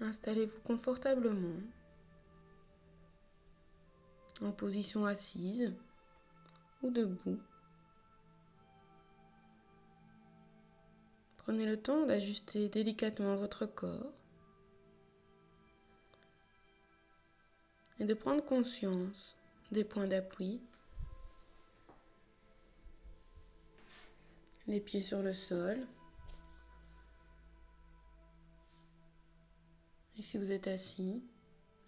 Installez-vous 0.00 0.60
confortablement 0.60 1.60
en 4.40 4.50
position 4.50 5.04
assise 5.04 5.74
ou 6.82 6.90
debout. 6.90 7.38
Prenez 11.36 11.66
le 11.66 11.76
temps 11.76 12.06
d'ajuster 12.06 12.68
délicatement 12.68 13.36
votre 13.36 13.66
corps 13.66 14.12
et 17.98 18.04
de 18.04 18.14
prendre 18.14 18.44
conscience 18.44 19.36
des 19.70 19.84
points 19.84 20.06
d'appui, 20.06 20.60
les 24.66 24.80
pieds 24.80 25.02
sur 25.02 25.22
le 25.22 25.32
sol. 25.32 25.86
Et 30.20 30.22
si 30.22 30.36
vous 30.36 30.52
êtes 30.52 30.68
assis, 30.68 31.24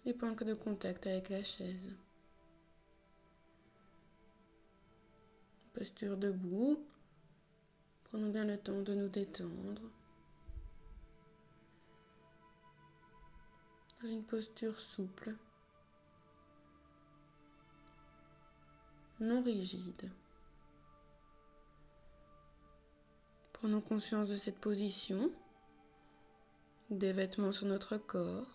les 0.05 0.13
points 0.15 0.31
de 0.31 0.55
contact 0.55 1.05
avec 1.05 1.29
la 1.29 1.43
chaise. 1.43 1.95
Posture 5.75 6.17
debout. 6.17 6.83
Prenons 8.05 8.29
bien 8.31 8.45
le 8.45 8.57
temps 8.57 8.81
de 8.81 8.95
nous 8.95 9.07
détendre. 9.07 9.83
Dans 14.01 14.07
une 14.09 14.23
posture 14.23 14.79
souple. 14.79 15.35
non 19.19 19.43
rigide. 19.43 20.09
Prenons 23.53 23.79
conscience 23.79 24.27
de 24.27 24.37
cette 24.37 24.57
position, 24.57 25.31
des 26.97 27.13
vêtements 27.13 27.51
sur 27.51 27.65
notre 27.65 27.97
corps. 27.97 28.47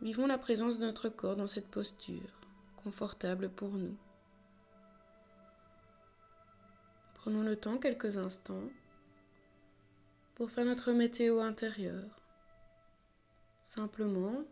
Vivons 0.00 0.26
la 0.26 0.38
présence 0.38 0.78
de 0.78 0.84
notre 0.84 1.08
corps 1.08 1.36
dans 1.36 1.46
cette 1.46 1.68
posture, 1.68 2.28
confortable 2.76 3.48
pour 3.48 3.70
nous. 3.70 3.96
Prenons 7.14 7.42
le 7.42 7.56
temps, 7.56 7.78
quelques 7.78 8.18
instants, 8.18 8.68
pour 10.34 10.50
faire 10.50 10.66
notre 10.66 10.92
météo 10.92 11.38
intérieure. 11.40 12.20
Simplement, 13.62 14.44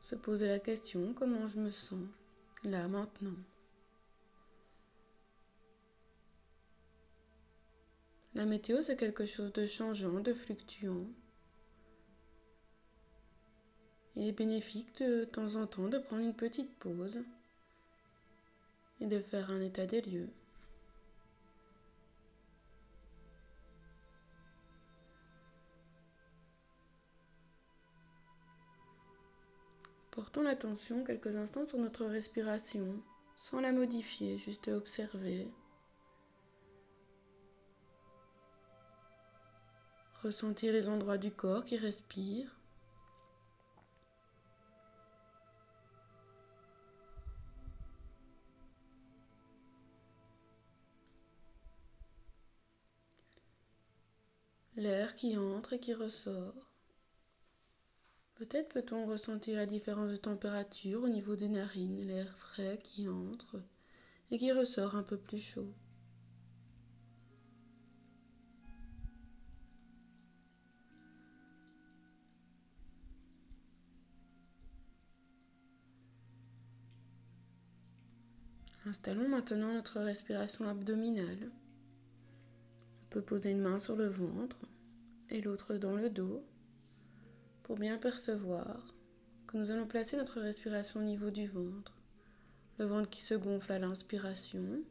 se 0.00 0.14
poser 0.14 0.48
la 0.48 0.58
question 0.58 1.12
comment 1.12 1.46
je 1.48 1.58
me 1.58 1.70
sens 1.70 2.06
là 2.64 2.88
maintenant? 2.88 3.36
La 8.34 8.46
météo, 8.46 8.82
c'est 8.82 8.96
quelque 8.96 9.26
chose 9.26 9.52
de 9.52 9.66
changeant, 9.66 10.20
de 10.20 10.32
fluctuant. 10.32 11.06
Il 14.16 14.26
est 14.26 14.32
bénéfique 14.32 15.02
de, 15.02 15.24
temps 15.24 15.56
en 15.56 15.66
temps 15.66 15.88
de 15.88 15.98
prendre 15.98 16.22
une 16.22 16.34
petite 16.34 16.74
pause 16.78 17.22
et 19.00 19.06
de 19.06 19.20
faire 19.20 19.50
un 19.50 19.60
état 19.60 19.86
des 19.86 20.00
lieux. 20.00 20.30
Portons 30.10 30.42
l'attention 30.42 31.04
quelques 31.04 31.36
instants 31.36 31.66
sur 31.66 31.78
notre 31.78 32.04
respiration, 32.04 33.02
sans 33.36 33.60
la 33.60 33.72
modifier, 33.72 34.36
juste 34.38 34.68
observer. 34.68 35.50
Ressentir 40.22 40.72
les 40.72 40.88
endroits 40.88 41.18
du 41.18 41.32
corps 41.32 41.64
qui 41.64 41.76
respirent. 41.76 42.56
L'air 54.76 55.16
qui 55.16 55.36
entre 55.36 55.72
et 55.72 55.80
qui 55.80 55.92
ressort. 55.92 56.70
Peut-être 58.36 58.68
peut-on 58.68 59.06
ressentir 59.06 59.56
la 59.56 59.66
différence 59.66 60.12
de 60.12 60.16
température 60.16 61.02
au 61.02 61.08
niveau 61.08 61.34
des 61.34 61.48
narines, 61.48 62.00
l'air 62.06 62.32
frais 62.38 62.78
qui 62.78 63.08
entre 63.08 63.60
et 64.30 64.38
qui 64.38 64.52
ressort 64.52 64.94
un 64.94 65.02
peu 65.02 65.16
plus 65.16 65.40
chaud. 65.40 65.74
Installons 78.84 79.28
maintenant 79.28 79.72
notre 79.72 80.00
respiration 80.00 80.66
abdominale. 80.66 81.52
On 83.04 83.08
peut 83.10 83.22
poser 83.22 83.52
une 83.52 83.60
main 83.60 83.78
sur 83.78 83.94
le 83.94 84.06
ventre 84.06 84.58
et 85.30 85.40
l'autre 85.40 85.76
dans 85.76 85.94
le 85.94 86.10
dos 86.10 86.44
pour 87.62 87.76
bien 87.78 87.96
percevoir 87.96 88.96
que 89.46 89.56
nous 89.56 89.70
allons 89.70 89.86
placer 89.86 90.16
notre 90.16 90.40
respiration 90.40 90.98
au 90.98 91.04
niveau 91.04 91.30
du 91.30 91.46
ventre. 91.46 91.96
Le 92.78 92.86
ventre 92.86 93.08
qui 93.08 93.20
se 93.22 93.34
gonfle 93.34 93.70
à 93.70 93.78
l'inspiration 93.78 94.82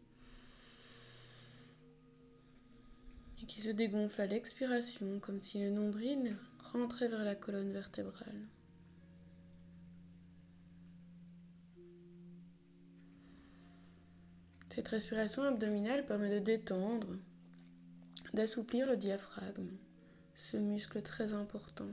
et 3.42 3.46
qui 3.46 3.60
se 3.60 3.72
dégonfle 3.72 4.22
à 4.22 4.28
l'expiration 4.28 5.20
comme 5.20 5.42
si 5.42 5.60
le 5.60 5.70
nombril 5.70 6.38
rentrait 6.72 7.10
vers 7.10 7.26
la 7.26 7.36
colonne 7.36 7.74
vertébrale. 7.74 8.48
Cette 14.74 14.88
respiration 14.88 15.44
abdominale 15.44 16.06
permet 16.06 16.30
de 16.30 16.40
détendre, 16.40 17.18
d'assouplir 18.34 18.88
le 18.88 18.96
diaphragme, 18.96 19.68
ce 20.34 20.56
muscle 20.56 21.02
très 21.02 21.34
important 21.34 21.92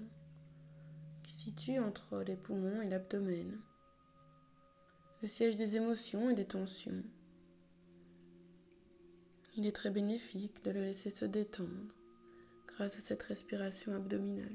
qui 1.24 1.32
situe 1.32 1.80
entre 1.80 2.22
les 2.22 2.36
poumons 2.36 2.80
et 2.80 2.88
l'abdomen, 2.88 3.58
le 5.20 5.26
siège 5.26 5.56
des 5.56 5.74
émotions 5.74 6.30
et 6.30 6.34
des 6.34 6.44
tensions. 6.44 7.02
Il 9.56 9.66
est 9.66 9.74
très 9.74 9.90
bénéfique 9.90 10.62
de 10.64 10.70
le 10.70 10.84
laisser 10.84 11.10
se 11.10 11.24
détendre 11.24 11.96
grâce 12.68 12.96
à 12.96 13.00
cette 13.00 13.24
respiration 13.24 13.92
abdominale. 13.92 14.54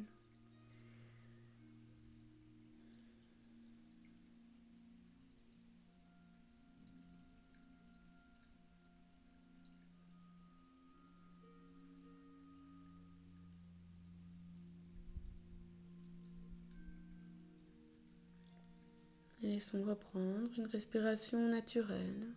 Laissons 19.54 19.84
reprendre 19.84 20.50
une 20.58 20.66
respiration 20.66 21.38
naturelle. 21.48 22.36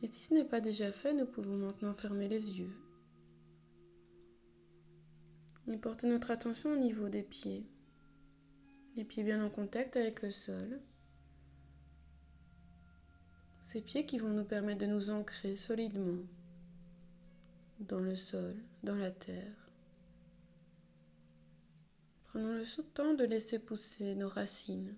Et 0.00 0.06
si 0.06 0.20
ce 0.20 0.34
n'est 0.34 0.44
pas 0.44 0.60
déjà 0.60 0.92
fait, 0.92 1.12
nous 1.12 1.26
pouvons 1.26 1.56
maintenant 1.56 1.92
fermer 1.92 2.28
les 2.28 2.60
yeux. 2.60 2.72
Et 5.66 5.76
porter 5.76 6.06
notre 6.06 6.30
attention 6.30 6.72
au 6.72 6.76
niveau 6.76 7.08
des 7.08 7.24
pieds. 7.24 7.66
Les 8.94 9.04
pieds 9.04 9.24
bien 9.24 9.44
en 9.44 9.50
contact 9.50 9.96
avec 9.96 10.22
le 10.22 10.30
sol. 10.30 10.80
Ces 13.60 13.82
pieds 13.82 14.06
qui 14.06 14.18
vont 14.18 14.28
nous 14.28 14.44
permettre 14.44 14.82
de 14.82 14.86
nous 14.86 15.10
ancrer 15.10 15.56
solidement 15.56 16.22
dans 17.80 17.98
le 17.98 18.14
sol, 18.14 18.54
dans 18.84 18.96
la 18.96 19.10
terre. 19.10 19.68
Prenons 22.26 22.52
le 22.52 22.82
temps 22.94 23.14
de 23.14 23.24
laisser 23.24 23.58
pousser 23.58 24.14
nos 24.14 24.28
racines. 24.28 24.96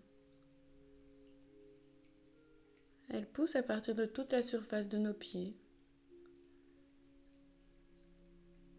Elle 3.13 3.27
pousse 3.27 3.57
à 3.57 3.63
partir 3.63 3.95
de 3.95 4.07
toute 4.07 4.33
la 4.33 4.41
surface 4.41 4.89
de 4.89 4.97
nos 4.97 5.13
pieds. 5.13 5.55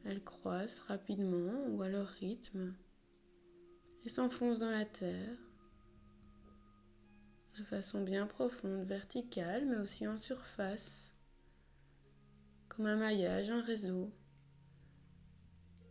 Elles 0.05 0.23
croissent 0.23 0.79
rapidement 0.87 1.67
ou 1.67 1.83
à 1.83 1.87
leur 1.87 2.07
rythme 2.07 2.75
et 4.03 4.09
s'enfoncent 4.09 4.57
dans 4.57 4.71
la 4.71 4.85
terre 4.85 5.37
de 7.59 7.63
façon 7.63 8.01
bien 8.01 8.25
profonde, 8.25 8.87
verticale, 8.87 9.67
mais 9.67 9.77
aussi 9.77 10.07
en 10.07 10.17
surface, 10.17 11.13
comme 12.67 12.87
un 12.87 12.97
maillage, 12.97 13.51
un 13.51 13.61
réseau 13.61 14.11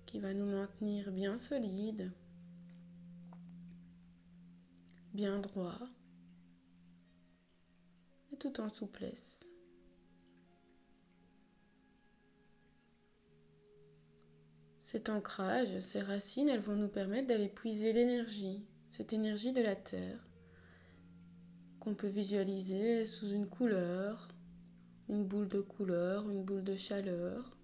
qui 0.04 0.18
va 0.18 0.34
nous 0.34 0.50
maintenir 0.50 1.12
bien 1.12 1.36
solides, 1.36 2.12
bien 5.14 5.38
droits 5.38 5.88
tout 8.42 8.60
en 8.60 8.68
souplesse. 8.68 9.48
Cet 14.80 15.08
ancrage, 15.10 15.78
ces 15.78 16.00
racines, 16.00 16.48
elles 16.48 16.58
vont 16.58 16.74
nous 16.74 16.88
permettre 16.88 17.28
d'aller 17.28 17.48
puiser 17.48 17.92
l'énergie, 17.92 18.66
cette 18.90 19.12
énergie 19.12 19.52
de 19.52 19.62
la 19.62 19.76
Terre, 19.76 20.28
qu'on 21.78 21.94
peut 21.94 22.08
visualiser 22.08 23.06
sous 23.06 23.28
une 23.28 23.48
couleur, 23.48 24.26
une 25.08 25.24
boule 25.24 25.48
de 25.48 25.60
couleur, 25.60 26.28
une 26.28 26.42
boule 26.42 26.64
de 26.64 26.74
chaleur. 26.74 27.56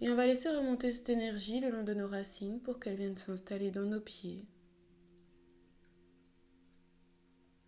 Et 0.00 0.08
on 0.10 0.16
va 0.16 0.26
laisser 0.26 0.48
remonter 0.48 0.92
cette 0.92 1.10
énergie 1.10 1.60
le 1.60 1.68
long 1.68 1.84
de 1.84 1.92
nos 1.92 2.08
racines 2.08 2.60
pour 2.60 2.80
qu'elle 2.80 2.96
vienne 2.96 3.18
s'installer 3.18 3.70
dans 3.70 3.84
nos 3.84 4.00
pieds. 4.00 4.46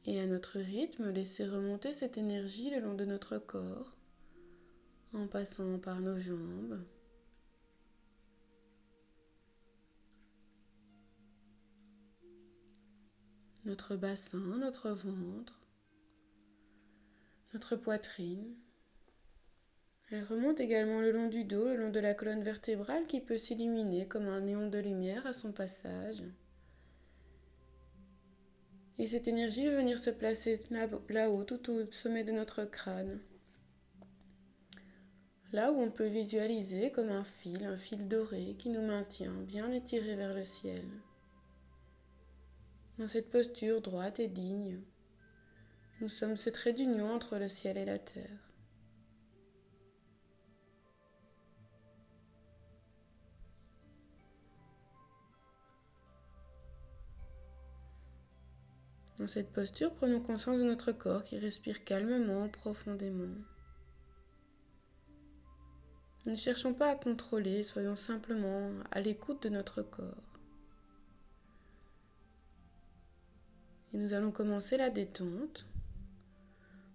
Et 0.07 0.19
à 0.19 0.27
notre 0.27 0.59
rythme, 0.59 1.11
laisser 1.11 1.47
remonter 1.47 1.93
cette 1.93 2.17
énergie 2.17 2.71
le 2.71 2.81
long 2.81 2.95
de 2.95 3.05
notre 3.05 3.39
corps 3.39 3.97
en 5.13 5.27
passant 5.27 5.79
par 5.79 6.01
nos 6.01 6.19
jambes. 6.19 6.83
Notre 13.67 13.97
bassin, 13.97 14.39
notre 14.39 14.91
ventre, 14.91 15.61
notre 17.53 17.77
poitrine. 17.77 18.57
Elle 20.11 20.25
remonte 20.25 20.61
également 20.61 21.01
le 21.01 21.13
long 21.13 21.29
du 21.29 21.45
dos, 21.45 21.69
le 21.69 21.77
long 21.77 21.91
de 21.91 22.01
la 22.01 22.15
colonne 22.15 22.43
vertébrale 22.43 23.07
qui 23.07 23.21
peut 23.21 23.39
s'illuminer 23.39 24.09
comme 24.09 24.27
un 24.27 24.41
néon 24.41 24.69
de 24.69 24.79
lumière 24.79 25.27
à 25.27 25.35
son 25.35 25.53
passage. 25.53 26.25
Et 29.01 29.09
cette 29.09 29.29
énergie 29.29 29.65
va 29.65 29.77
venir 29.77 29.99
se 29.99 30.11
placer 30.11 30.61
là-haut, 31.09 31.45
tout 31.45 31.71
au 31.71 31.91
sommet 31.91 32.23
de 32.23 32.33
notre 32.33 32.67
crâne. 32.67 33.19
Là 35.55 35.73
où 35.73 35.81
on 35.81 35.91
peut 35.91 36.07
visualiser 36.07 36.93
comme 36.93 37.09
un 37.09 37.25
fil, 37.25 37.65
un 37.65 37.79
fil 37.79 38.09
doré 38.09 38.57
qui 38.59 38.69
nous 38.69 38.83
maintient 38.83 39.41
bien 39.41 39.73
étirés 39.73 40.17
vers 40.17 40.35
le 40.35 40.43
ciel. 40.43 40.85
Dans 42.99 43.09
cette 43.09 43.31
posture 43.31 43.81
droite 43.81 44.21
et 44.21 44.29
digne, 44.29 44.79
nous 46.03 46.11
sommes 46.11 46.37
ce 46.37 46.51
trait 46.51 46.75
d'union 46.75 47.11
entre 47.11 47.39
le 47.39 47.49
ciel 47.49 47.79
et 47.79 47.87
la 47.87 47.97
terre. 47.97 48.50
Dans 59.21 59.27
cette 59.27 59.53
posture, 59.53 59.93
prenons 59.93 60.19
conscience 60.19 60.57
de 60.57 60.65
notre 60.65 60.93
corps 60.93 61.23
qui 61.23 61.37
respire 61.37 61.85
calmement, 61.85 62.49
profondément. 62.49 63.37
Ne 66.25 66.35
cherchons 66.35 66.73
pas 66.73 66.89
à 66.89 66.95
contrôler, 66.95 67.63
soyons 67.63 67.97
simplement 67.97 68.71
à 68.91 69.03
l'écoute 69.03 69.43
de 69.43 69.51
notre 69.51 69.83
corps. 69.83 70.39
Et 73.93 73.99
nous 73.99 74.15
allons 74.15 74.33
commencer 74.33 74.79
la 74.79 74.89
détente, 74.89 75.67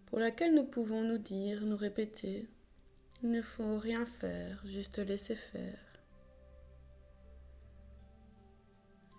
pour 0.08 0.18
laquelle 0.18 0.56
nous 0.56 0.66
pouvons 0.66 1.04
nous 1.04 1.20
dire, 1.20 1.64
nous 1.64 1.78
répéter, 1.78 2.50
il 3.22 3.30
ne 3.30 3.44
faut 3.44 3.78
rien 3.78 4.08
faire, 4.08 4.66
juste 4.66 4.98
laisser 4.98 5.36
faire. 5.36 5.95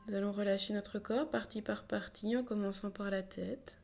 Nous 0.06 0.14
allons 0.14 0.31
relâcher 0.31 0.73
notre 0.73 1.00
corps 1.00 1.31
partie 1.31 1.62
par 1.62 1.85
partie 1.85 2.37
en 2.37 2.44
commençant 2.44 2.93
par 2.93 3.11
la 3.11 3.25
tête. 3.25 3.75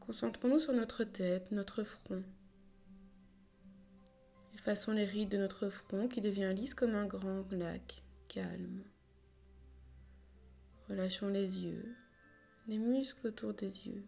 Concentrons-nous 0.00 0.58
sur 0.58 0.74
notre 0.74 1.04
tête, 1.04 1.50
notre 1.52 1.84
front. 1.84 2.22
Effaçons 4.54 4.92
les 4.92 5.06
rides 5.06 5.30
de 5.30 5.38
notre 5.38 5.70
front 5.70 6.06
qui 6.06 6.20
devient 6.20 6.52
lisse 6.54 6.74
comme 6.74 6.94
un 6.94 7.06
grand 7.06 7.50
lac, 7.50 8.02
calme. 8.28 8.84
Relâchons 10.88 11.28
les 11.28 11.64
yeux, 11.64 11.96
les 12.68 12.78
muscles 12.78 13.28
autour 13.28 13.54
des 13.54 13.88
yeux. 13.88 14.06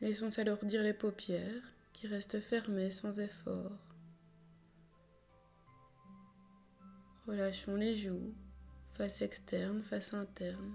Laissons 0.00 0.32
s'alourdir 0.32 0.82
les 0.82 0.94
paupières 0.94 1.74
qui 1.92 2.08
restent 2.08 2.40
fermées 2.40 2.90
sans 2.90 3.20
effort. 3.20 3.89
Relâchons 7.30 7.76
les 7.76 7.94
joues, 7.94 8.34
face 8.94 9.22
externe, 9.22 9.84
face 9.84 10.14
interne. 10.14 10.74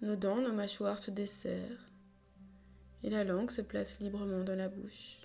Nos 0.00 0.16
dents, 0.16 0.40
nos 0.40 0.52
mâchoires 0.52 0.98
se 0.98 1.12
desserrent 1.12 1.86
et 3.04 3.10
la 3.10 3.22
langue 3.22 3.52
se 3.52 3.62
place 3.62 4.00
librement 4.00 4.42
dans 4.42 4.56
la 4.56 4.68
bouche. 4.68 5.20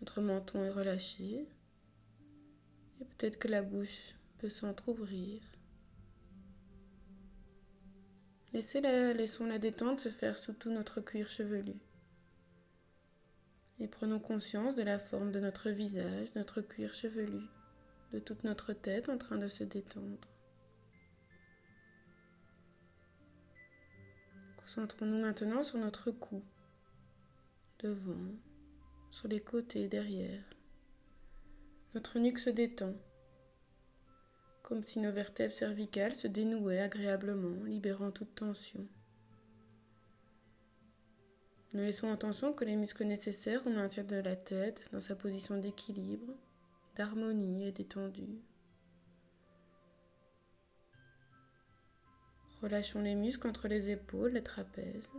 Notre 0.00 0.22
menton 0.22 0.64
est 0.64 0.70
relâché 0.70 1.46
et 3.00 3.04
peut-être 3.04 3.38
que 3.38 3.48
la 3.48 3.60
bouche 3.62 4.14
peut 4.38 4.48
s'entr'ouvrir. 4.48 5.42
laissons 8.54 9.44
la 9.44 9.58
détente 9.58 10.00
se 10.00 10.08
faire 10.08 10.38
sous 10.38 10.54
tout 10.54 10.70
notre 10.70 11.02
cuir 11.02 11.28
chevelu 11.28 11.74
et 13.78 13.88
prenons 13.88 14.18
conscience 14.18 14.74
de 14.74 14.82
la 14.82 14.98
forme 14.98 15.32
de 15.32 15.40
notre 15.40 15.70
visage, 15.70 16.28
notre 16.34 16.60
cuir 16.60 16.94
chevelu, 16.94 17.42
de 18.12 18.18
toute 18.18 18.44
notre 18.44 18.72
tête 18.72 19.08
en 19.08 19.18
train 19.18 19.36
de 19.36 19.48
se 19.48 19.64
détendre. 19.64 20.28
Concentrons-nous 24.56 25.20
maintenant 25.20 25.62
sur 25.62 25.78
notre 25.78 26.10
cou, 26.10 26.42
devant, 27.80 28.34
sur 29.10 29.28
les 29.28 29.40
côtés, 29.40 29.88
derrière. 29.88 30.42
Notre 31.94 32.18
nuque 32.18 32.38
se 32.38 32.50
détend, 32.50 32.94
comme 34.62 34.84
si 34.84 34.98
nos 34.98 35.12
vertèbres 35.12 35.54
cervicales 35.54 36.14
se 36.14 36.26
dénouaient 36.26 36.80
agréablement, 36.80 37.64
libérant 37.64 38.10
toute 38.10 38.34
tension. 38.34 38.86
Nous 41.72 41.80
laissons 41.80 42.06
en 42.06 42.16
tension 42.16 42.52
que 42.52 42.64
les 42.64 42.76
muscles 42.76 43.04
nécessaires 43.04 43.66
au 43.66 43.70
maintien 43.70 44.04
de 44.04 44.16
la 44.16 44.36
tête 44.36 44.88
dans 44.92 45.00
sa 45.00 45.16
position 45.16 45.58
d'équilibre, 45.58 46.32
d'harmonie 46.94 47.66
et 47.66 47.72
détendue. 47.72 48.40
Relâchons 52.62 53.02
les 53.02 53.14
muscles 53.14 53.48
entre 53.48 53.68
les 53.68 53.90
épaules, 53.90 54.32
les 54.32 54.42
trapèzes. 54.42 55.10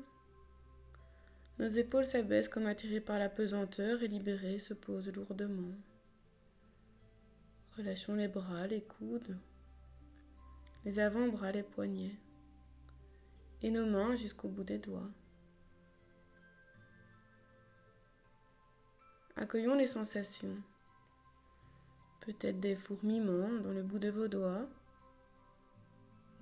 Nos 1.60 1.68
épaules 1.68 2.06
s'abaissent 2.06 2.50
comme 2.50 2.66
attirées 2.66 3.02
par 3.02 3.20
la 3.20 3.30
pesanteur 3.30 4.02
et 4.02 4.08
libérées 4.08 4.60
se 4.60 4.74
posent 4.74 5.12
lourdement. 5.12 5.76
Relâchons 7.78 8.16
les 8.16 8.28
bras, 8.28 8.68
les 8.68 8.82
coudes, 8.82 9.38
les 10.86 11.00
avant-bras, 11.00 11.52
les 11.52 11.64
poignets 11.64 12.16
et 13.62 13.70
nos 13.70 13.86
mains 13.86 14.16
jusqu'au 14.16 14.48
bout 14.48 14.64
des 14.64 14.80
doigts. 14.80 15.12
Accueillons 19.40 19.76
les 19.76 19.86
sensations. 19.86 20.58
Peut-être 22.22 22.60
des 22.60 22.76
fourmillements 22.76 23.62
dans 23.62 23.72
le 23.72 23.84
bout 23.84 24.00
de 24.00 24.10
vos 24.10 24.28
doigts 24.28 24.68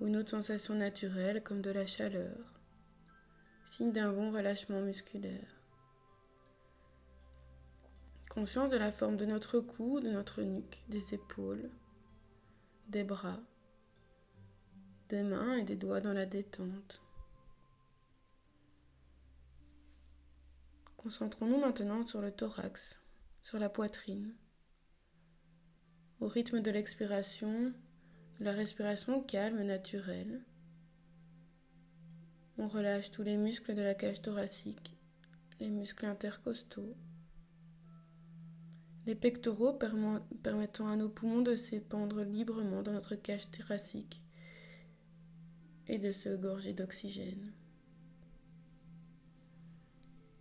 ou 0.00 0.06
une 0.06 0.16
autre 0.16 0.30
sensation 0.30 0.74
naturelle 0.74 1.42
comme 1.42 1.60
de 1.60 1.70
la 1.70 1.84
chaleur, 1.84 2.38
signe 3.66 3.92
d'un 3.92 4.14
bon 4.14 4.30
relâchement 4.32 4.80
musculaire. 4.80 5.60
Conscience 8.30 8.70
de 8.70 8.78
la 8.78 8.92
forme 8.92 9.18
de 9.18 9.26
notre 9.26 9.60
cou, 9.60 10.00
de 10.00 10.08
notre 10.08 10.40
nuque, 10.40 10.82
des 10.88 11.12
épaules, 11.12 11.70
des 12.88 13.04
bras, 13.04 13.40
des 15.10 15.22
mains 15.22 15.58
et 15.58 15.64
des 15.64 15.76
doigts 15.76 16.00
dans 16.00 16.14
la 16.14 16.24
détente. 16.24 17.02
Concentrons-nous 21.06 21.60
maintenant 21.60 22.04
sur 22.04 22.20
le 22.20 22.32
thorax, 22.32 22.98
sur 23.40 23.60
la 23.60 23.68
poitrine. 23.68 24.34
Au 26.18 26.26
rythme 26.26 26.58
de 26.58 26.72
l'expiration, 26.72 27.72
la 28.40 28.50
respiration 28.50 29.22
calme, 29.22 29.62
naturelle, 29.62 30.44
on 32.58 32.66
relâche 32.66 33.12
tous 33.12 33.22
les 33.22 33.36
muscles 33.36 33.76
de 33.76 33.82
la 33.82 33.94
cage 33.94 34.20
thoracique, 34.20 34.96
les 35.60 35.70
muscles 35.70 36.06
intercostaux, 36.06 36.96
les 39.06 39.14
pectoraux 39.14 39.78
permettant 40.42 40.88
à 40.88 40.96
nos 40.96 41.08
poumons 41.08 41.42
de 41.42 41.54
s'épandre 41.54 42.24
librement 42.24 42.82
dans 42.82 42.92
notre 42.92 43.14
cage 43.14 43.48
thoracique 43.52 44.20
et 45.86 46.00
de 46.00 46.10
se 46.10 46.34
gorger 46.34 46.72
d'oxygène. 46.72 47.52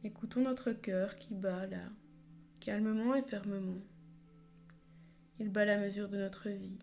Écoutons 0.06 0.42
notre 0.42 0.72
cœur 0.72 1.16
qui 1.16 1.34
bat 1.34 1.66
là, 1.66 1.82
calmement 2.60 3.16
et 3.16 3.24
fermement. 3.24 3.82
Il 5.40 5.50
bat 5.50 5.66
la 5.66 5.80
mesure 5.80 6.10
de 6.10 6.18
notre 6.18 6.48
vie. 6.52 6.78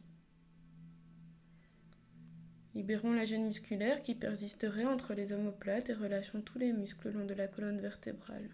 Libérons 2.75 3.12
la 3.12 3.25
gêne 3.25 3.47
musculaire 3.47 4.02
qui 4.02 4.17
persisterait 4.17 4.87
entre 4.87 5.14
les 5.14 5.33
omoplates 5.33 5.88
et 5.88 5.95
relâchons 5.95 6.43
tous 6.43 6.59
les 6.59 6.73
muscles 6.73 7.11
le 7.11 7.21
long 7.21 7.25
de 7.25 7.35
la 7.35 7.47
colonne 7.47 7.81
vertébrale. 7.81 8.50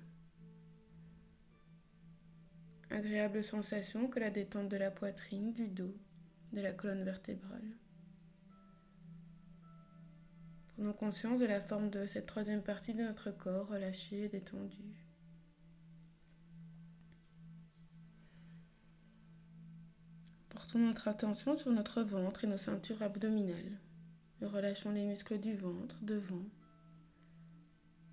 agréable 2.90 3.42
sensation 3.42 4.06
que 4.08 4.20
la 4.20 4.28
détente 4.28 4.68
de 4.68 4.76
la 4.76 4.90
poitrine, 4.90 5.54
du 5.54 5.68
dos, 5.68 5.96
de 6.52 6.60
la 6.60 6.74
colonne 6.74 7.04
vertébrale. 7.04 7.78
Prenons 10.78 10.92
conscience 10.92 11.40
de 11.40 11.46
la 11.46 11.60
forme 11.60 11.90
de 11.90 12.06
cette 12.06 12.26
troisième 12.26 12.62
partie 12.62 12.94
de 12.94 13.02
notre 13.02 13.32
corps 13.32 13.66
relâchée 13.66 14.26
et 14.26 14.28
détendue. 14.28 14.94
Portons 20.50 20.78
notre 20.78 21.08
attention 21.08 21.58
sur 21.58 21.72
notre 21.72 22.02
ventre 22.02 22.44
et 22.44 22.46
nos 22.46 22.56
ceintures 22.56 23.02
abdominales. 23.02 23.80
relâchons 24.40 24.92
les 24.92 25.04
muscles 25.04 25.40
du 25.40 25.56
ventre, 25.56 25.96
devant, 26.02 26.46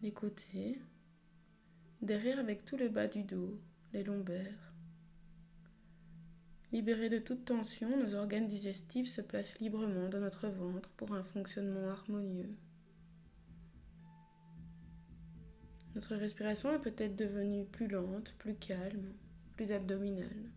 les 0.01 0.11
côtés, 0.11 0.81
derrière 2.01 2.39
avec 2.39 2.65
tout 2.65 2.77
le 2.77 2.89
bas 2.89 3.07
du 3.07 3.21
dos, 3.21 3.61
les 3.93 4.03
lombaires. 4.03 4.74
Libérés 6.71 7.09
de 7.09 7.19
toute 7.19 7.45
tension, 7.45 7.95
nos 7.97 8.15
organes 8.15 8.47
digestifs 8.47 9.07
se 9.07 9.21
placent 9.21 9.59
librement 9.59 10.09
dans 10.09 10.19
notre 10.19 10.49
ventre 10.49 10.89
pour 10.97 11.13
un 11.13 11.23
fonctionnement 11.23 11.87
harmonieux. 11.87 12.55
Notre 15.93 16.15
respiration 16.15 16.73
est 16.73 16.81
peut-être 16.81 17.15
devenue 17.15 17.65
plus 17.65 17.87
lente, 17.87 18.35
plus 18.37 18.55
calme, 18.55 19.13
plus 19.55 19.71
abdominale. 19.71 20.51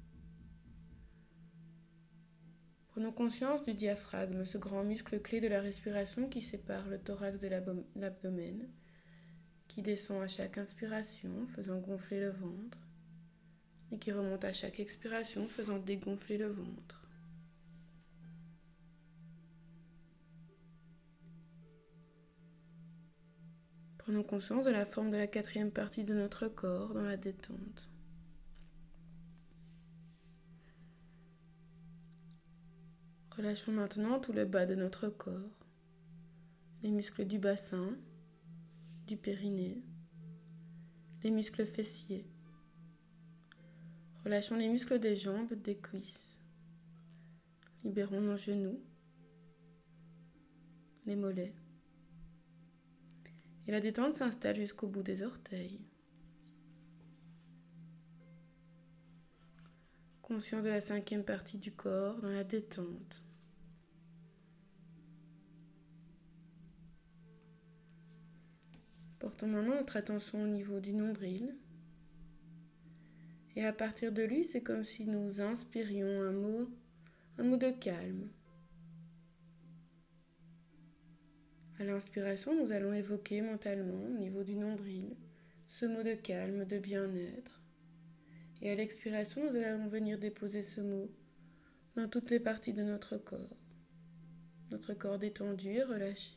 Prenons 2.89 3.13
conscience 3.13 3.63
du 3.63 3.75
diaphragme, 3.75 4.43
ce 4.45 4.59
grand 4.59 4.83
muscle 4.83 5.23
clé 5.23 5.41
de 5.41 5.47
la 5.47 5.61
respiration 5.61 6.29
qui 6.29 6.43
sépare 6.43 6.89
le 6.89 6.99
thorax 6.99 7.39
de 7.39 7.47
l'abdomen, 7.95 8.69
qui 9.69 9.83
descend 9.83 10.21
à 10.21 10.27
chaque 10.27 10.59
inspiration, 10.59 11.47
faisant 11.55 11.79
gonfler 11.79 12.19
le 12.19 12.31
ventre, 12.31 12.88
et 13.91 13.99
qui 13.99 14.13
remonte 14.13 14.45
à 14.45 14.53
chaque 14.53 14.81
expiration, 14.81 15.49
faisant 15.49 15.79
dégonfler 15.79 16.39
le 16.39 16.49
ventre. 16.49 17.09
Prenons 23.99 24.23
conscience 24.23 24.65
de 24.65 24.71
la 24.71 24.87
forme 24.87 25.11
de 25.11 25.19
la 25.19 25.27
quatrième 25.27 25.71
partie 25.71 26.03
de 26.03 26.15
notre 26.15 26.49
corps 26.49 26.95
dans 26.95 27.05
la 27.05 27.19
détente. 27.19 27.91
Relâchons 33.37 33.73
maintenant 33.73 34.19
tout 34.19 34.33
le 34.33 34.47
bas 34.47 34.67
de 34.67 34.75
notre 34.75 35.11
corps, 35.11 35.67
les 36.83 36.91
muscles 36.91 37.27
du 37.27 37.39
bassin, 37.39 37.97
du 39.07 39.17
périnée, 39.17 39.85
les 41.23 41.31
muscles 41.31 41.67
fessiers. 41.67 42.27
Relâchons 44.29 44.57
les 44.57 44.69
muscles 44.69 44.99
des 44.99 45.17
jambes, 45.17 45.55
des 45.55 45.79
cuisses. 45.79 46.39
Libérons 47.83 48.21
nos 48.21 48.37
genoux, 48.37 48.79
les 51.07 51.17
mollets. 51.17 51.55
Et 53.67 53.71
la 53.71 53.81
détente 53.81 54.17
s'installe 54.17 54.57
jusqu'au 54.57 54.87
bout 54.87 55.03
des 55.03 55.23
orteils. 55.23 55.81
Conscient 60.21 60.61
de 60.61 60.69
la 60.69 60.83
cinquième 60.83 61.25
partie 61.25 61.57
du 61.57 61.73
corps 61.73 62.21
dans 62.21 62.31
la 62.31 62.45
détente. 62.45 63.23
Portons 69.21 69.49
maintenant 69.49 69.77
notre 69.77 69.97
attention 69.97 70.43
au 70.43 70.49
niveau 70.49 70.81
du 70.81 70.93
nombril. 70.93 71.57
Et 73.59 73.65
à 73.65 73.73
partir 73.73 74.13
de 74.13 74.23
lui, 74.23 74.45
c'est 74.45 74.63
comme 74.63 74.85
si 74.85 75.05
nous 75.05 75.41
inspirions 75.41 76.23
un 76.23 76.31
mot, 76.31 76.71
un 77.39 77.43
mot 77.43 77.57
de 77.57 77.71
calme. 77.71 78.31
À 81.81 81.85
l'inspiration, 81.85 82.55
nous 82.55 82.71
allons 82.71 82.93
évoquer 82.93 83.43
mentalement 83.43 84.01
au 84.05 84.17
niveau 84.17 84.45
du 84.45 84.55
nombril 84.55 85.17
ce 85.67 85.87
mot 85.87 86.05
de 86.05 86.15
calme, 86.15 86.67
de 86.67 86.79
bien-être. 86.79 87.61
Et 88.63 88.71
à 88.71 88.77
l'expiration, 88.77 89.51
nous 89.51 89.57
allons 89.57 89.89
venir 89.89 90.21
déposer 90.21 90.63
ce 90.63 90.81
mot 90.81 91.11
dans 91.97 92.09
toutes 92.09 92.31
les 92.31 92.39
parties 92.39 92.75
de 92.75 92.85
notre 92.85 93.17
corps. 93.17 93.57
Notre 94.71 94.95
corps 94.95 95.19
détendu 95.19 95.71
et 95.71 95.83
relâché. 95.83 96.37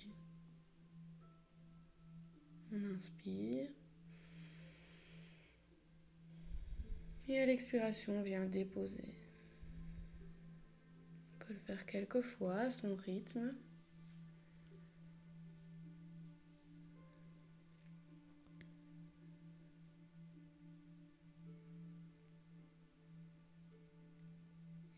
On 2.72 2.84
inspire. 2.96 3.68
Et 7.28 7.40
à 7.40 7.46
l'expiration, 7.46 8.20
on 8.20 8.24
vient 8.24 8.46
déposer. 8.46 9.16
On 11.36 11.46
peut 11.46 11.54
le 11.54 11.60
faire 11.60 11.86
quelques 11.86 12.22
fois 12.22 12.56
à 12.56 12.72
son 12.72 12.96
rythme. 12.96 13.56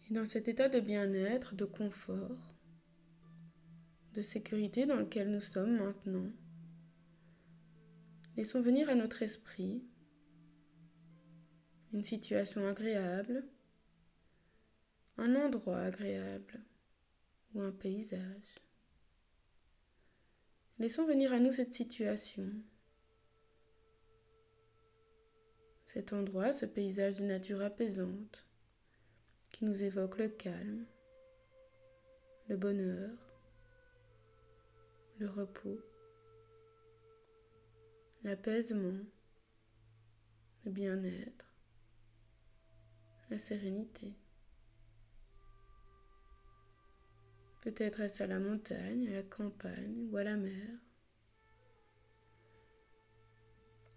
Et 0.10 0.14
dans 0.14 0.26
cet 0.26 0.48
état 0.48 0.70
de 0.70 0.80
bien-être, 0.80 1.56
de 1.56 1.66
confort, 1.66 2.56
de 4.14 4.22
sécurité 4.22 4.86
dans 4.86 4.98
lequel 4.98 5.32
nous 5.32 5.40
sommes 5.40 5.78
maintenant, 5.78 6.30
Laissons 8.36 8.62
venir 8.62 8.90
à 8.90 8.96
notre 8.96 9.22
esprit 9.22 9.84
une 11.94 12.04
situation 12.04 12.68
agréable, 12.68 13.46
un 15.18 15.36
endroit 15.36 15.80
agréable. 15.80 16.62
Ou 17.54 17.62
un 17.62 17.72
paysage. 17.72 18.58
Laissons 20.80 21.06
venir 21.06 21.32
à 21.32 21.40
nous 21.40 21.52
cette 21.52 21.72
situation, 21.72 22.52
cet 25.86 26.14
endroit, 26.14 26.52
ce 26.52 26.66
paysage 26.66 27.20
de 27.20 27.26
nature 27.26 27.62
apaisante 27.62 28.48
qui 29.52 29.66
nous 29.66 29.84
évoque 29.84 30.18
le 30.18 30.30
calme, 30.30 30.88
le 32.48 32.58
bonheur, 32.58 33.12
le 35.20 35.30
repos 35.30 35.80
l'apaisement, 38.24 39.00
le 40.64 40.72
bien-être, 40.72 41.53
la 43.30 43.40
sérénité. 43.40 44.14
Peut-être 47.62 48.02
est-ce 48.02 48.24
à 48.24 48.28
la 48.28 48.40
montagne, 48.40 49.08
à 49.10 49.14
la 49.14 49.24
campagne 49.24 50.10
ou 50.12 50.18
à 50.18 50.24
la 50.24 50.36
mer. 50.36 50.68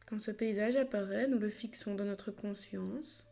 Quand 0.07 0.21
ce 0.21 0.31
paysage 0.31 0.77
apparaît, 0.77 1.27
nous 1.27 1.41
le 1.41 1.51
fixons 1.51 1.97
dans 1.97 2.05
notre 2.05 2.31
conscience 2.31 3.25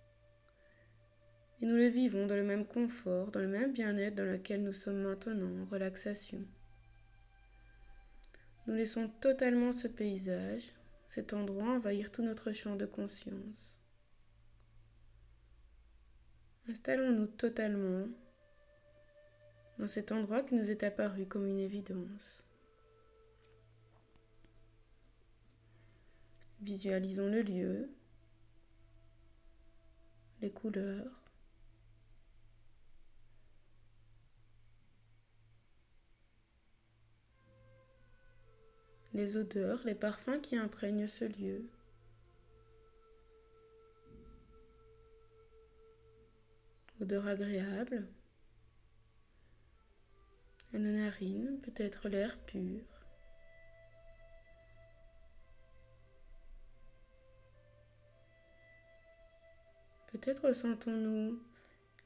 et 1.62 1.66
nous 1.66 1.76
le 1.76 1.86
vivons 1.86 2.26
dans 2.26 2.34
le 2.34 2.42
même 2.42 2.66
confort, 2.66 3.30
dans 3.30 3.40
le 3.40 3.46
même 3.46 3.72
bien-être 3.72 4.16
dans 4.16 4.24
lequel 4.24 4.64
nous 4.64 4.72
sommes 4.72 5.02
maintenant 5.02 5.62
en 5.62 5.64
relaxation. 5.66 6.44
Nous 8.66 8.74
laissons 8.74 9.08
totalement 9.20 9.72
ce 9.72 9.86
paysage 9.86 10.74
cet 11.06 11.32
endroit 11.32 11.64
envahir 11.64 12.10
tout 12.10 12.22
notre 12.22 12.50
champ 12.50 12.74
de 12.74 12.86
conscience. 12.86 13.73
Installons-nous 16.68 17.26
totalement 17.26 18.06
dans 19.78 19.88
cet 19.88 20.12
endroit 20.12 20.42
qui 20.42 20.54
nous 20.54 20.70
est 20.70 20.82
apparu 20.82 21.26
comme 21.26 21.46
une 21.46 21.60
évidence. 21.60 22.44
Visualisons 26.62 27.28
le 27.28 27.42
lieu, 27.42 27.90
les 30.40 30.50
couleurs, 30.50 31.22
les 39.12 39.36
odeurs, 39.36 39.82
les 39.84 39.94
parfums 39.94 40.40
qui 40.40 40.56
imprègnent 40.56 41.06
ce 41.06 41.26
lieu. 41.26 41.68
Odeur 47.00 47.26
agréable. 47.26 48.06
À 50.72 50.78
nos 50.78 50.92
narines, 50.92 51.60
peut-être 51.62 52.08
l'air 52.08 52.38
pur. 52.46 52.82
Peut-être 60.12 60.46
ressentons-nous 60.46 61.42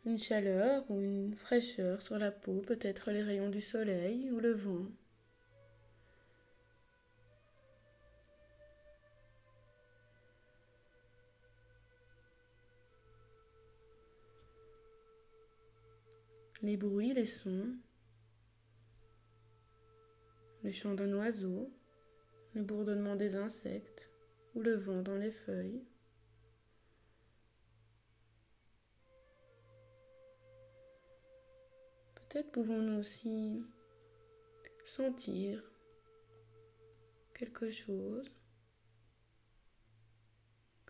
une 0.06 0.18
chaleur 0.18 0.90
ou 0.90 1.00
une 1.00 1.34
fraîcheur 1.34 2.00
sur 2.00 2.18
la 2.18 2.30
peau, 2.30 2.62
peut-être 2.62 3.10
les 3.10 3.22
rayons 3.22 3.50
du 3.50 3.60
soleil 3.60 4.30
ou 4.30 4.40
le 4.40 4.52
vent. 4.52 4.86
Les 16.62 16.76
bruits, 16.76 17.14
les 17.14 17.26
sons, 17.26 17.76
le 20.62 20.70
chant 20.70 20.94
d'un 20.94 21.12
oiseau, 21.12 21.72
le 22.54 22.62
bourdonnement 22.62 23.16
des 23.16 23.36
insectes 23.36 24.10
ou 24.54 24.62
le 24.62 24.74
vent 24.74 25.02
dans 25.02 25.16
les 25.16 25.30
feuilles. 25.30 25.84
Peut-être 32.14 32.50
pouvons-nous 32.50 32.98
aussi 32.98 33.62
sentir 34.84 35.62
quelque 37.34 37.70
chose, 37.70 38.26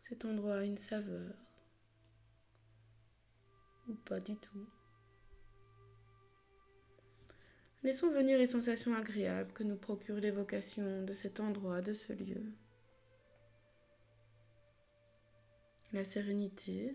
cet 0.00 0.24
endroit 0.24 0.56
a 0.56 0.64
une 0.64 0.78
saveur 0.78 1.34
ou 3.88 3.94
pas 3.94 4.20
du 4.20 4.36
tout. 4.36 4.66
Laissons 7.84 8.10
venir 8.10 8.38
les 8.38 8.46
sensations 8.48 8.94
agréables 8.94 9.52
que 9.52 9.62
nous 9.64 9.76
procure 9.76 10.16
l'évocation 10.16 11.02
de 11.04 11.12
cet 11.12 11.40
endroit, 11.40 11.80
de 11.80 11.92
ce 11.92 12.12
lieu. 12.12 12.42
La 15.92 16.04
sérénité, 16.04 16.94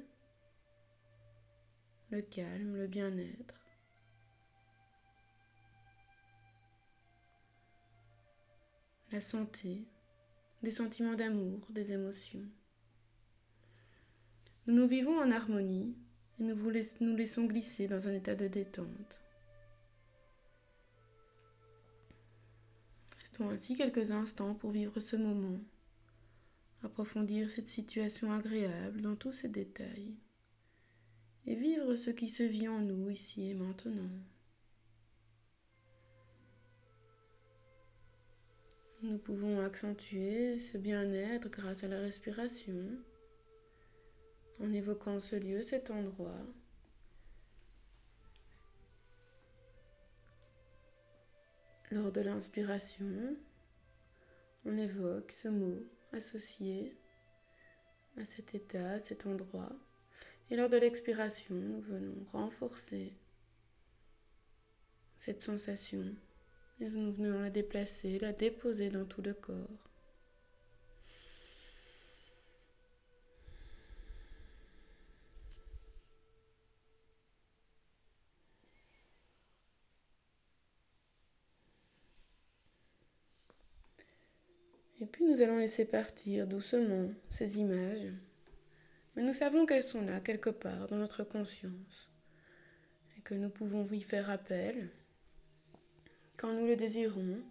le 2.11 2.21
calme, 2.21 2.75
le 2.75 2.87
bien-être. 2.87 3.63
la 9.13 9.21
santé, 9.21 9.83
des 10.63 10.71
sentiments 10.71 11.13
d'amour, 11.13 11.59
des 11.69 11.93
émotions. 11.93 12.43
Nous 14.65 14.73
nous 14.73 14.87
vivons 14.87 15.19
en 15.19 15.29
harmonie 15.29 15.95
et 16.39 16.43
nous 16.43 16.55
nous 16.55 17.15
laissons 17.15 17.45
glisser 17.45 17.87
dans 17.87 18.07
un 18.07 18.13
état 18.13 18.33
de 18.33 18.47
détente. 18.47 19.21
Restons 23.33 23.49
ainsi 23.49 23.75
quelques 23.75 24.11
instants 24.11 24.53
pour 24.53 24.69
vivre 24.69 24.99
ce 24.99 25.15
moment, 25.15 25.57
approfondir 26.83 27.49
cette 27.49 27.67
situation 27.67 28.31
agréable 28.31 29.01
dans 29.01 29.15
tous 29.15 29.31
ses 29.31 29.47
détails 29.47 30.13
et 31.47 31.55
vivre 31.55 31.95
ce 31.95 32.11
qui 32.11 32.29
se 32.29 32.43
vit 32.43 32.67
en 32.67 32.77
nous 32.77 33.09
ici 33.09 33.49
et 33.49 33.55
maintenant. 33.55 34.11
Nous 39.01 39.17
pouvons 39.17 39.61
accentuer 39.61 40.59
ce 40.59 40.77
bien-être 40.77 41.49
grâce 41.49 41.83
à 41.83 41.87
la 41.87 41.97
respiration 41.97 42.87
en 44.59 44.71
évoquant 44.71 45.19
ce 45.19 45.37
lieu, 45.37 45.63
cet 45.63 45.89
endroit. 45.89 46.45
Lors 51.93 52.11
de 52.11 52.21
l'inspiration, 52.21 53.37
on 54.65 54.75
évoque 54.79 55.31
ce 55.31 55.47
mot 55.47 55.77
associé 56.11 56.97
à 58.17 58.25
cet 58.25 58.55
état, 58.55 58.93
à 58.93 58.99
cet 58.99 59.27
endroit. 59.27 59.71
Et 60.49 60.55
lors 60.55 60.69
de 60.69 60.77
l'expiration, 60.77 61.53
nous 61.53 61.81
venons 61.81 62.25
renforcer 62.31 63.15
cette 65.19 65.43
sensation 65.43 66.15
et 66.79 66.89
nous 66.89 67.13
venons 67.13 67.39
la 67.41 67.51
déplacer, 67.51 68.17
la 68.17 68.33
déposer 68.33 68.89
dans 68.89 69.05
tout 69.05 69.21
le 69.21 69.35
corps. 69.35 69.69
Et 85.03 85.05
nous 85.27 85.41
allons 85.41 85.57
laisser 85.57 85.85
partir 85.85 86.47
doucement 86.47 87.09
ces 87.29 87.59
images. 87.59 88.13
Mais 89.15 89.23
nous 89.23 89.33
savons 89.33 89.65
qu'elles 89.65 89.83
sont 89.83 90.01
là 90.01 90.19
quelque 90.19 90.49
part 90.49 90.87
dans 90.87 90.97
notre 90.97 91.23
conscience 91.23 92.09
et 93.17 93.21
que 93.21 93.33
nous 93.33 93.49
pouvons 93.49 93.85
y 93.85 94.01
faire 94.01 94.29
appel 94.29 94.89
quand 96.37 96.53
nous 96.53 96.65
le 96.65 96.75
désirons, 96.75 97.41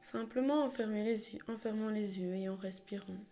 simplement 0.00 0.64
en, 0.64 0.66
en 0.66 1.56
fermant 1.58 1.90
les 1.90 2.20
yeux 2.20 2.34
et 2.34 2.48
en 2.48 2.56
respirant. 2.56 3.24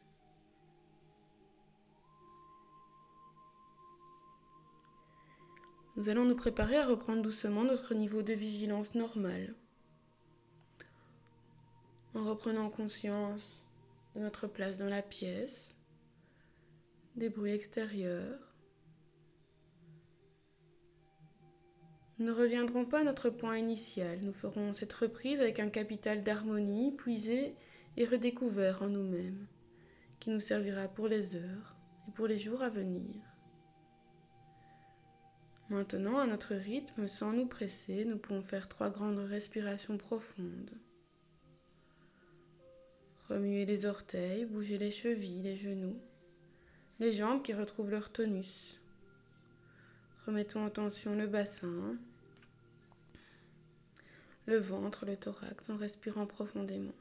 Nous 5.97 6.09
allons 6.09 6.25
nous 6.25 6.37
préparer 6.37 6.77
à 6.77 6.87
reprendre 6.87 7.23
doucement 7.23 7.65
notre 7.65 7.95
niveau 7.95 8.23
de 8.23 8.33
vigilance 8.33 8.95
normal, 8.95 9.55
en 12.15 12.25
reprenant 12.25 12.71
conscience 12.71 13.63
notre 14.21 14.47
place 14.47 14.79
dans 14.79 14.89
la 14.89 15.03
pièce, 15.03 15.75
des 17.17 17.29
bruits 17.31 17.53
extérieurs, 17.53 18.47
Nous 22.19 22.25
ne 22.25 22.33
reviendrons 22.33 22.87
pas 22.87 23.01
à 23.01 23.05
notre 23.05 23.29
point 23.29 23.59
initial. 23.59 24.19
Nous 24.25 24.33
ferons 24.33 24.73
cette 24.73 24.93
reprise 24.95 25.43
avec 25.43 25.61
un 25.61 25.69
capital 25.69 26.23
d'harmonie 26.23 26.93
puisé 26.93 27.55
et 27.99 28.07
redécouvert 28.07 28.83
en 28.83 28.89
nous-mêmes, 28.89 29.47
qui 30.19 30.31
nous 30.31 30.41
servira 30.41 30.89
pour 30.89 31.09
les 31.09 31.37
heures 31.37 31.77
et 32.09 32.13
pour 32.13 32.27
les 32.27 32.39
jours 32.39 32.63
à 32.63 32.71
venir. 32.71 33.15
Maintenant, 35.69 36.19
à 36.19 36.27
notre 36.27 36.55
rythme, 36.55 37.07
sans 37.07 37.33
nous 37.35 37.47
presser, 37.47 38.07
nous 38.07 38.17
pouvons 38.17 38.41
faire 38.41 38.69
trois 38.69 38.89
grandes 38.89 39.19
respirations 39.19 39.99
profondes. 39.99 40.71
Remuer 43.29 43.67
les 43.67 43.87
orteils, 43.87 44.45
bouger 44.45 44.79
les 44.79 44.93
chevilles, 44.93 45.43
les 45.43 45.57
genoux, 45.57 45.99
les 47.01 47.13
jambes 47.13 47.43
qui 47.43 47.53
retrouvent 47.53 47.91
leur 47.91 48.11
tonus. 48.11 48.81
Remettons 50.27 50.65
en 50.65 50.71
tension 50.71 51.17
le 51.17 51.27
bassin, 51.27 51.97
le 54.47 54.59
ventre, 54.59 55.07
le 55.07 55.17
thorax 55.17 55.71
en 55.71 55.77
respirant 55.77 56.27
profondément. 56.27 56.95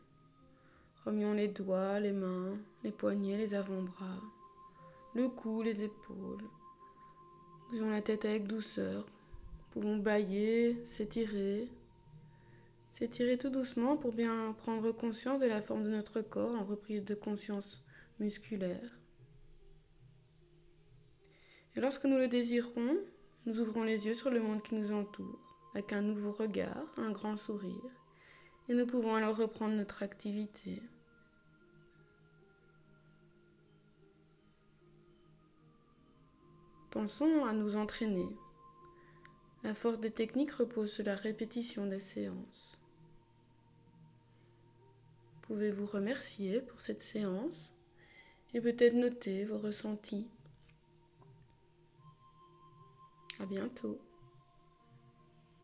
Remuons 1.05 1.33
les 1.33 1.47
doigts, 1.47 1.99
les 1.99 2.11
mains, 2.11 2.55
les 2.83 2.91
poignets, 2.91 3.37
les 3.37 3.53
avant-bras, 3.53 4.19
le 5.13 5.29
cou, 5.29 5.61
les 5.61 5.83
épaules. 5.83 6.43
Bougeons 7.69 7.91
la 7.91 8.01
tête 8.01 8.25
avec 8.25 8.47
douceur. 8.47 9.05
pouvons 9.69 9.97
bailler, 9.97 10.83
s'étirer. 10.85 11.69
S'étirer 12.97 13.37
tout 13.37 13.49
doucement 13.49 13.97
pour 13.97 14.13
bien 14.13 14.53
prendre 14.53 14.93
conscience 14.93 15.41
de 15.41 15.47
la 15.47 15.61
forme 15.61 15.83
de 15.83 15.89
notre 15.89 16.21
corps 16.21 16.55
en 16.55 16.63
reprise 16.63 17.03
de 17.03 17.13
conscience 17.13 17.83
musculaire. 18.19 18.97
Et 21.75 21.81
lorsque 21.81 22.05
nous 22.05 22.17
le 22.17 22.29
désirons, 22.29 22.97
nous 23.47 23.59
ouvrons 23.59 23.83
les 23.83 24.05
yeux 24.05 24.13
sur 24.13 24.29
le 24.29 24.39
monde 24.39 24.63
qui 24.63 24.75
nous 24.75 24.93
entoure, 24.93 25.59
avec 25.73 25.91
un 25.91 26.01
nouveau 26.01 26.31
regard, 26.31 26.87
un 26.95 27.11
grand 27.11 27.35
sourire, 27.35 27.91
et 28.69 28.73
nous 28.73 28.85
pouvons 28.85 29.13
alors 29.15 29.35
reprendre 29.35 29.75
notre 29.75 30.01
activité. 30.01 30.81
Pensons 36.91 37.43
à 37.43 37.51
nous 37.51 37.75
entraîner. 37.75 38.29
La 39.63 39.75
force 39.75 39.99
des 39.99 40.11
techniques 40.11 40.53
repose 40.53 40.93
sur 40.93 41.03
la 41.03 41.15
répétition 41.15 41.87
des 41.87 41.99
séances. 41.99 42.79
Pouvez-vous 45.47 45.85
remercier 45.85 46.61
pour 46.61 46.81
cette 46.81 47.01
séance 47.01 47.71
et 48.53 48.61
peut-être 48.61 48.95
noter 48.95 49.45
vos 49.45 49.59
ressentis. 49.59 50.27
À 53.39 53.45
bientôt. 53.45 53.99